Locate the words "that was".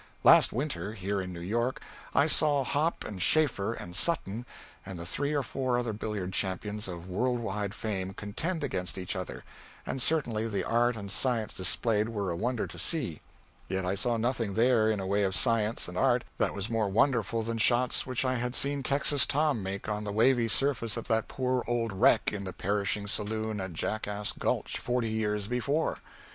16.39-16.67